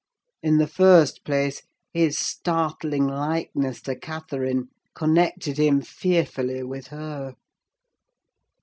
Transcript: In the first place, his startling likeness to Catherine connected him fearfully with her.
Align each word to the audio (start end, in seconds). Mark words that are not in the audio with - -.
In 0.41 0.57
the 0.57 0.65
first 0.65 1.23
place, 1.23 1.61
his 1.93 2.17
startling 2.17 3.05
likeness 3.07 3.83
to 3.83 3.95
Catherine 3.95 4.69
connected 4.95 5.59
him 5.59 5.79
fearfully 5.83 6.63
with 6.63 6.87
her. 6.87 7.35